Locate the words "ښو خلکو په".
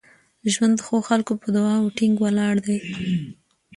0.85-1.47